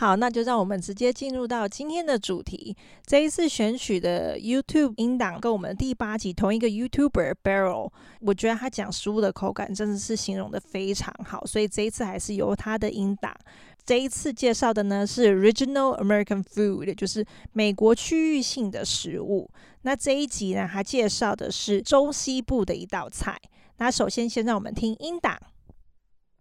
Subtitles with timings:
[0.00, 2.74] 好，那就让我们直接进入到今天的主题。
[3.04, 7.90] 这一次选取的 YouTube 音档跟我们第八集同一个 YouTuber Barrel，
[8.20, 13.36] 我觉得他讲食物的口感真的是形容的非常好，所以这一次还是由他的音档。
[13.84, 19.50] 这一次介绍的呢是 Regional American Food，就是美国区域性的食物。
[19.82, 23.38] 那这一集呢，他介绍的是中西部的一道菜。
[23.76, 25.38] 那首先，先让我们听音档。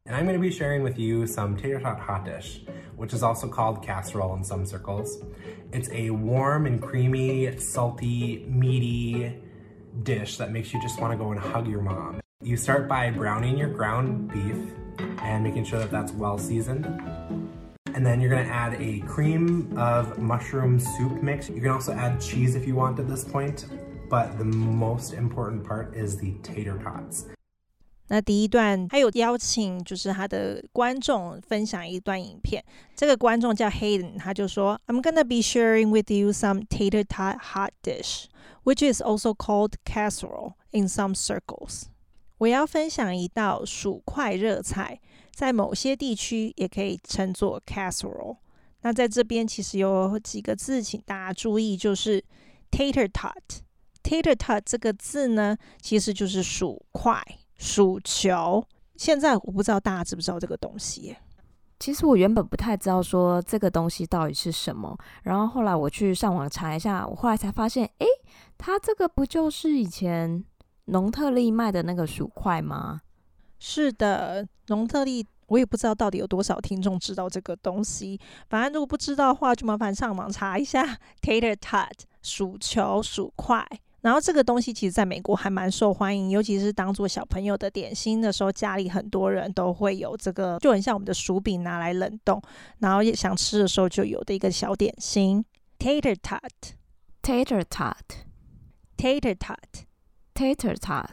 [0.09, 2.61] And I'm going to be sharing with you some tater tot hot dish,
[2.95, 5.19] which is also called casserole in some circles.
[5.71, 9.37] It's a warm and creamy, salty, meaty
[10.01, 12.21] dish that makes you just want to go and hug your mom.
[12.41, 14.57] You start by browning your ground beef
[15.19, 16.87] and making sure that that's well seasoned.
[17.93, 21.51] And then you're going to add a cream of mushroom soup mix.
[21.51, 23.67] You can also add cheese if you want at this point.
[24.09, 27.27] But the most important part is the tater tots.
[28.09, 32.63] 那第一段，他有邀请，就是他的观众分享一段影片。
[32.95, 38.25] 这个观众叫 Hayden，他就说：“I'm gonna be sharing with you some tater tot hot dish,
[38.63, 41.83] which is also called casserole in some circles。”
[42.39, 44.99] 我要分享一道薯块热菜，
[45.31, 48.37] 在某些地区也可以称作 casserole。
[48.81, 52.23] 那在这边其实有几个字，请大家注意，就是
[52.71, 53.61] tater tot。
[54.01, 57.21] tater tot 这个字呢，其实就是薯块、
[57.59, 58.65] 薯球。
[58.95, 61.15] 现在我不知道大家知不知道这个东西。
[61.79, 68.07] 其实我原本不太知道说这个东西到底是什么，然后后来我去上网查一下，我后来才发现，诶，
[68.57, 70.43] 它这个不就是以前
[70.85, 73.01] 农特利卖的那个薯块吗？
[73.59, 75.27] 是的，农特利。
[75.47, 78.19] 我也不知道到底有多少听众知道这个东西。
[78.51, 80.85] 反正如果不知道的话，就麻烦上网查一下
[81.23, 81.89] tater tot
[82.21, 83.67] 薯球、薯块。
[84.01, 92.41] 然后这个东西其实在美国还蛮受欢迎，尤其是当做小朋友的点心的时候，家里很多人都会有这个，就很像我们的薯饼拿来冷冻，
[92.79, 95.43] 然后也想吃的时候就有的一个小点心。
[95.77, 101.05] tater tot，tater tot，tater tot，tater tot。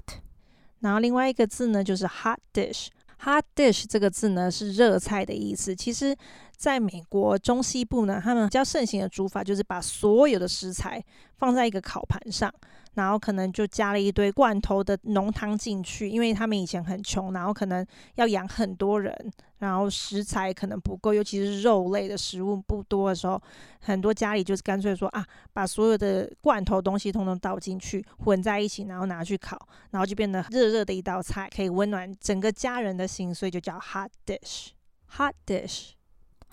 [0.80, 2.88] 然后另外一个字呢，就是 hot dish。
[3.20, 5.74] Hot dish 这个字呢，是热菜的意思。
[5.74, 6.14] 其实，
[6.56, 11.02] 在美国中西部呢，他们比较盛行的煮法就是把所有的食材
[11.36, 12.52] 放在一个烤盘上。
[12.94, 19.14] 然后可能就加了一堆罐头的浓汤进去，因为他们以前很穷，然后可能要养很多人，
[19.58, 23.38] 然后食材可能不够，尤其是肉类的食物不多的时候，
[23.80, 34.68] 很多家里就是干脆说啊，把所有的罐头东西通通倒进去，混在一起，然后拿去烤，然后就变得热热的一道菜，可以温暖整个家人的心，所以就叫 hot dish。
[35.18, 35.90] hot dish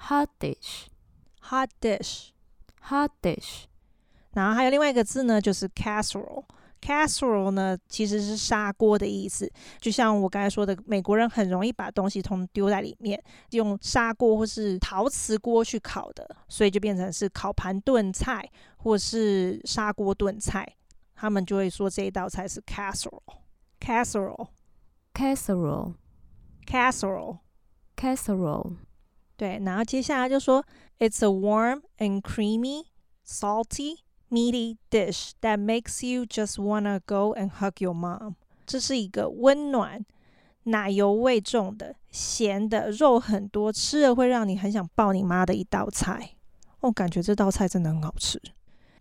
[0.08, 3.64] dish，hot dish，hot dish，hot dish。
[4.34, 6.44] 然后还有另外一个字呢，就是 casserole。
[6.82, 9.50] casserole 呢，其实是砂锅的意思。
[9.80, 20.68] 就像我刚才说的，美国人很容易把东西通丢在里面，用砂锅或是陶瓷锅去烤的，所以就变成是烤盘炖菜或是砂锅炖菜。
[21.16, 23.22] 他们就会说这一道菜是 casserole。
[29.44, 30.64] 对，然后接下来就说
[31.00, 32.86] ，It's a warm and creamy,
[33.28, 33.98] salty.
[34.30, 38.36] Meaty dish that makes you just wanna go and hug your mom。
[38.66, 40.06] 这是一个温暖、
[40.64, 46.32] 奶油味重的、咸的、肉很多，吃了会让你很想抱你妈的一道菜。
[46.80, 48.42] 我、哦、感觉这道菜真的很好吃。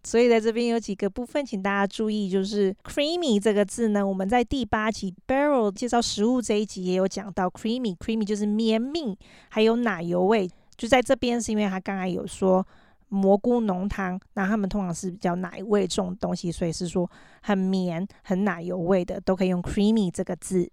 [0.05, 9.17] 所以在这边有几个部分，请大家注意，就是 creamy 这个字呢，我们在第八集 Barrel 介绍食物这一集也有讲到 creamy，creamy 就是绵密，
[9.49, 10.51] 还有奶油味。
[10.77, 12.67] 就在这边是因为他刚才有说。
[13.15, 17.07] 蘑菇浓汤，那他们通常是比较奶味重的东西，所以是说
[17.43, 20.67] 很绵、很奶油味的，都可以用 creamy 这个字。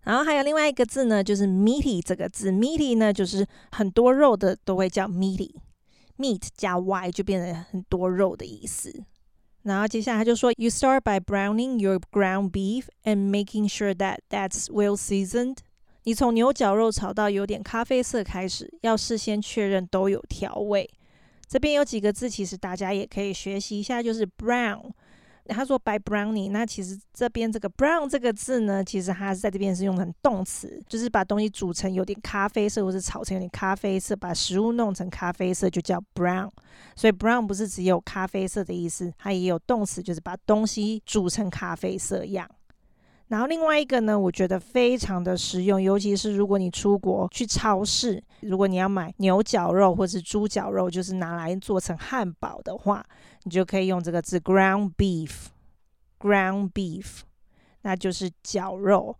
[0.00, 5.50] 然后还有另外一个字呢，就是 meaty 这个字，meaty 呢就是很多肉的都会叫 meaty
[6.18, 9.04] Meat 加 y 就变成很多肉的意思。
[9.62, 15.58] 然后接下来他就说，You start by browning your ground beef and making sure that that's well seasoned。
[16.04, 20.90] 你从牛角肉炒到有点咖啡色开始，要事先确认都有调味。
[21.46, 24.90] 这边有几个字，其实大家也可以学习一下，就是 brown。
[25.46, 36.48] 他说 by brownie，那其实这边这个 brown 这个字呢，其实它是在这边是用成动词，就是把东西煮成有点咖啡色，或是炒成有点咖啡色，把食物弄成咖啡色就叫 brown。
[36.94, 42.48] 所以 brown 不是只有咖啡色的意思，它也有动词，就是把东西煮成咖啡色样。
[43.32, 53.02] 然后另外一个呢，我觉得非常的实用，尤其是如果你出国去超市，如果你要买牛绞肉或是猪绞肉，就是拿来做成汉堡的话，
[53.44, 57.20] 你就可以用这个字 ground beef，ground beef，
[57.80, 59.16] 那就是绞肉。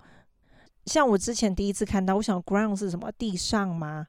[0.85, 3.11] 像我之前第一次看到，我想 ground 是什么？
[3.13, 4.07] 地上吗？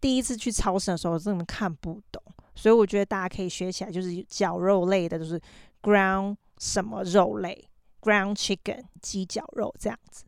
[0.00, 2.22] 第一次去超市的时候，真的看不懂，
[2.54, 5.40] 所以我觉得大家可以学起来，就是绞肉类的，就是
[5.82, 7.66] ground 什么肉类。
[8.00, 10.24] Ground chicken 鸡脚肉这样子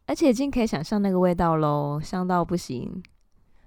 [0.05, 3.03] 而且已经可以想象那个味道喽，香到不行。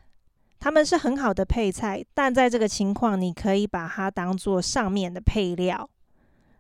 [0.60, 5.90] 它们是很好的配菜，但在这个情况，你可以把它当做上面的配料。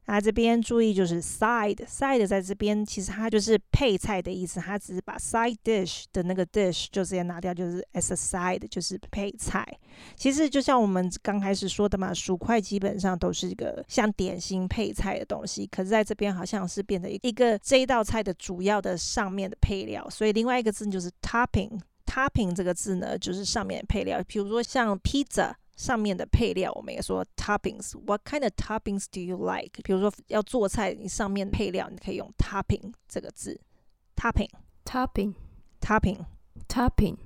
[0.06, 9.66] 啊，这边注意就是 side，side 在这边其实它就是配菜的意思，它只是把 side dish 的那个 dish 就直接拿掉，就是 as a side 就是配菜。
[10.14, 20.08] 其实就像我们刚开始说的嘛，薯块基本上都是一个像点心配菜的东西，可是在这边好像是变成一个这一道菜的主要的上面的配料。
[20.08, 25.52] 所以另外一个字就是 topping，topping 这个字呢就是上面配料，比如说像 pizza。
[25.76, 27.92] 上面的配料，我们也说 toppings。
[28.06, 29.80] What kind of toppings do you like？
[29.84, 33.60] 比如说要做菜，你上面配料你可以用 topping 这个字。
[34.16, 37.16] topping，topping，topping，topping。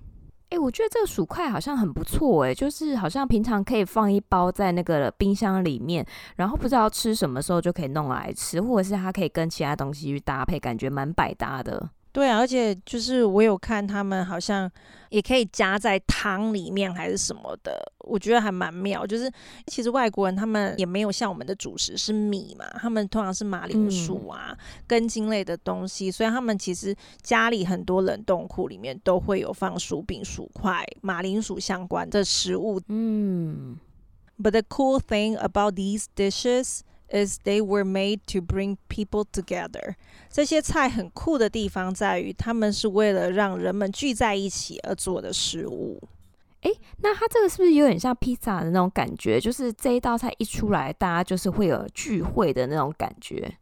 [0.48, 6.04] 哎，我觉得这个薯块好像很不错哎，就是好像平常可以放一包在那个冰箱里面，
[6.34, 11.90] 然后不知道吃什么时候就可以弄来吃，或者是它可以跟其他东西去搭配，感觉蛮百搭的。
[12.12, 14.70] 对啊，而且就是我有看他们好像
[15.10, 19.06] 也可以加在汤里面还是什么的，我觉得还蛮妙。
[19.06, 19.30] 就是
[19.66, 24.56] 其实外国人他们也没有像我们的主食是米嘛，他们通常是马铃薯啊、嗯、
[24.88, 32.80] 根茎类的东西，所以他们其实家里很多冷冻库里面都会有放薯饼、薯块、马铃薯相关的食物。
[32.88, 33.78] 嗯
[34.36, 39.94] ，But the cool thing about these dishes is they were made to bring people together。
[40.30, 46.00] 这些菜很酷的地方在于，他们是为了让人们聚在一起而做的食物。
[46.62, 49.40] 诶，那它这个是不是有点像披萨的那种感觉？
[49.40, 53.56] 就是这一道菜一出来，大家就是会有聚会的那种感觉。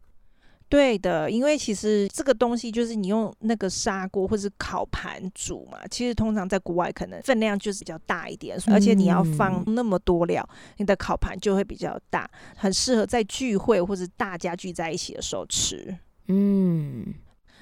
[0.69, 10.47] 对的，因为其实这个东西就是你用那个砂锅或是烤盘煮嘛，其实通常在国外可能分量就是比较大一点，而且你要放那么多料，
[10.77, 15.97] 你的烤盘就会比较大，很适合在聚会或者大家聚在一起的时候吃。
[16.27, 17.15] 嗯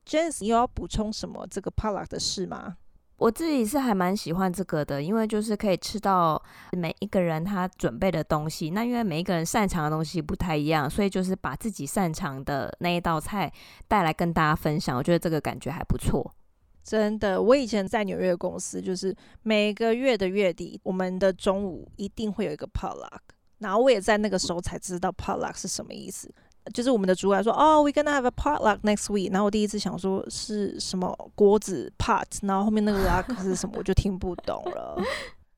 [0.04, 2.76] Janice，你有要补充什么这个 potluck 的事吗？
[3.20, 8.70] 我自己是还蛮喜欢这个的，因为就是可以吃到每一个人他准备的东西。
[8.70, 13.52] 那因为每一个人擅长的东西不太一样，所以就是把自己擅长的那一道菜
[13.86, 14.96] 带来跟大家分享。
[14.96, 16.34] 我觉得这个感觉还不错。
[16.82, 23.20] 真的，我以前在纽约公司，就是每个月的月底，我们的中午一定会有一个 potluck，
[23.58, 26.32] 然后我也在那个时候才知道 potluck 是什么意思。
[26.72, 29.30] 就是我们的主管说，哦，we gonna have a potluck next week。
[29.32, 34.96] 然后我第一次想说是什么锅子 pot，然后后面那个 luck 是什么，我就听不懂了。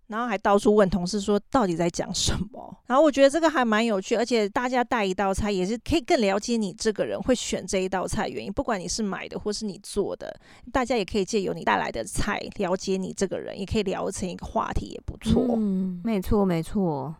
[0.08, 2.76] 然后还到处问同事说到底在讲什么。
[2.86, 8.52] 然后我觉得这个还蛮有趣，而且大家带一道菜也是可以更了解你这个人会选这一道菜原因。
[8.52, 10.30] 不管你是买的或是你做的，
[10.70, 15.54] 大家也可以借由你带来的菜了解你这个人，也可以聊成一个话题，也不错。
[15.56, 17.14] 嗯，没错，没错。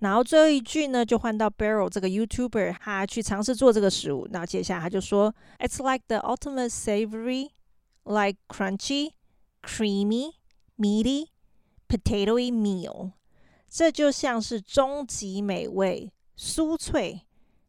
[0.00, 4.26] 然后最后一句呢，就换到 Beryl 这个 YouTuber，他去尝试做这个食物。
[4.32, 7.50] 然后接下来他就说：“It's like the ultimate savory,
[8.04, 9.12] like crunchy,
[9.62, 10.32] creamy,
[10.78, 11.28] meaty,
[11.86, 13.12] potatoy meal。”
[13.68, 17.26] 这就像是终极美味、酥脆、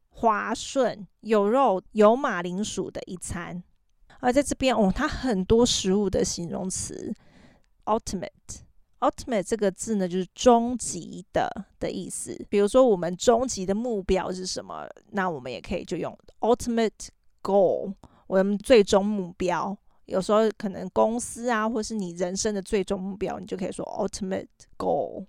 [0.10, 3.62] 滑顺、有肉、有马铃薯的一餐。
[4.22, 7.14] 而在这边哦，它很多食物的形容词
[7.86, 8.62] ：ultimate。
[9.01, 12.38] Ultimate 这个字呢，就是终极的的意思。
[12.50, 14.88] 比如说，我们终极的目标是什么？
[15.10, 17.08] 那我们也可以就用 ultimate
[17.41, 17.96] goal，
[18.27, 19.75] 我们最终目标。
[20.05, 24.46] 有时候可能公司啊，或是你人生的最终目标，你就可以说 ultimate
[24.77, 25.25] goal。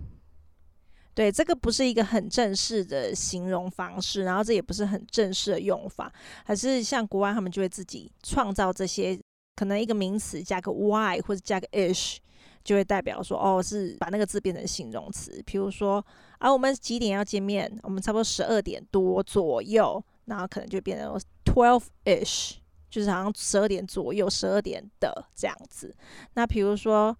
[1.13, 6.11] 对，这个不是一个很正式的形容方式，然后这也不是很正式的用法，
[6.45, 9.19] 还是像国外他们就会自己创造这些，
[9.57, 12.17] 可能一个名词加个 y 或者加个 ish，
[12.63, 15.43] 就会代表说哦，是把那个字变成形容词。
[15.45, 16.03] 比如说
[16.39, 17.69] 啊，我们几点要见面？
[17.83, 22.53] 我们差不多十二点多左右，然后可能就变成 twelve ish，
[22.89, 25.93] 就是好像十二点左右，十二点的这样子。
[26.35, 27.15] 那比如说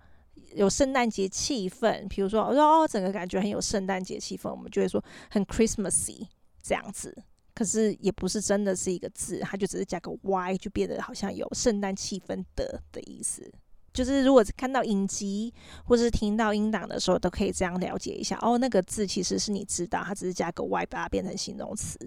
[0.56, 6.28] 有圣诞节气氛，比如说我说哦，整个感觉很有圣诞节气氛，我们就会说很 Christmassy
[6.62, 7.16] 这样子。
[7.54, 13.52] 可是也不是真的是一个字，它就只是加个 y，就变得好像有圣诞气氛的的意思。
[13.94, 18.58] 就是如果看到影集或者是听到音档的时候，都可以这样了解一下哦。
[18.58, 22.00] 那个字其实是你知道，它只是加个 y，把它变成形容词。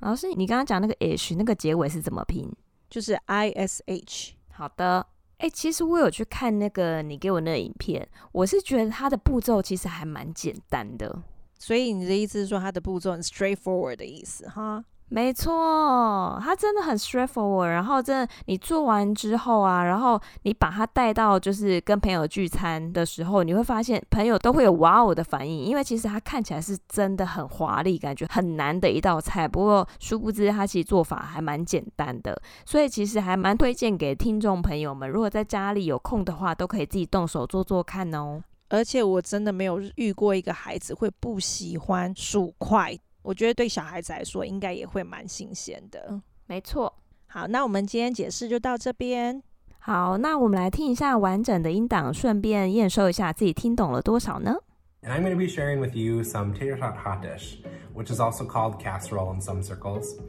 [0.00, 2.50] 老师，你刚刚讲那个 h 那个结尾是怎么拼？
[2.88, 4.32] 就是 i s h。
[4.50, 5.06] 好的。
[5.38, 11.22] 哎，其实我有去看那个你给我那个影片，我是觉得它的步骤其实还蛮简单的。
[11.58, 14.84] 所以你的意思是说它的步骤很 straightforward 的意思哈？
[15.08, 17.68] 没错，它真的很 straightforward。
[17.68, 29.46] 然后真的，你做完之后啊，然后你把它带到就是跟朋友聚餐的时候，你会发现朋友都会有哇哦的反应，因为其实它看起来是真的很华丽，感觉很难的一道菜。
[29.46, 38.42] 不过殊不知它其实做法还蛮简单的，所以其实还蛮推荐给听众朋友们，如果在家里有空的话，都可以自己动手做做看哦。
[38.70, 42.98] 而且我真的没有遇过一个孩子会不喜欢薯块。
[43.25, 46.21] 我觉得对小孩子来说，应该也会蛮新鲜的。
[46.47, 46.93] 没错。
[47.27, 49.41] 好，那我们今天解释就到这边。
[49.79, 54.57] 好，那我们来听一下完整的音档，顺便验收一下自己听懂了多少呢？
[55.03, 57.57] And I'm going to be sharing with you some tater tot hot dish,
[57.95, 60.19] which is also called casserole in some circles.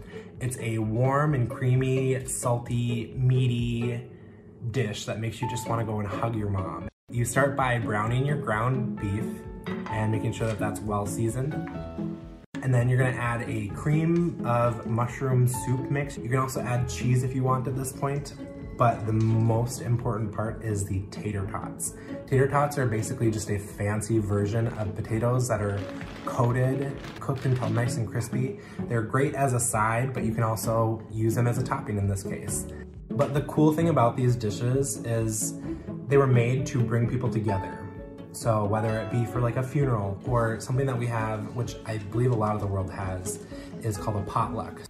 [0.40, 4.00] It's a warm and creamy, salty, meaty
[4.70, 6.88] dish that makes you just want to go and hug your mom.
[7.10, 9.24] You start by browning your ground beef
[9.90, 11.54] and making sure that that's well seasoned.
[12.63, 16.17] And then you're gonna add a cream of mushroom soup mix.
[16.17, 18.33] You can also add cheese if you want at this point,
[18.77, 21.95] but the most important part is the tater tots.
[22.27, 25.79] Tater tots are basically just a fancy version of potatoes that are
[26.25, 28.59] coated, cooked until nice and crispy.
[28.87, 32.07] They're great as a side, but you can also use them as a topping in
[32.07, 32.65] this case.
[33.09, 35.55] But the cool thing about these dishes is
[36.07, 37.86] they were made to bring people together.
[38.36, 41.98] So whether it be for like a funeral or something that we have, which I
[42.10, 43.38] believe a lot of the world has,
[43.82, 44.80] is called a potluck.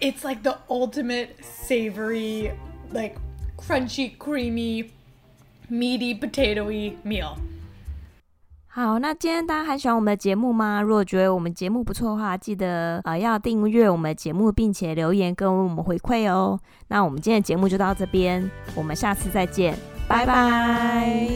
[0.00, 2.52] It's like the ultimate savory,
[2.92, 3.16] like
[3.56, 4.90] crunchy, creamy,
[5.70, 7.36] meaty, potatoy meal.
[8.66, 10.82] 好，那今天大家还喜欢我们的节目吗？
[10.82, 16.58] 如果觉得我们节目不错的话，记得呃要订阅我们的节目，并且留言跟我们回馈哦。
[16.88, 19.76] 那我们今天的节目就到这边，我们下次再见，
[20.08, 21.28] 拜拜。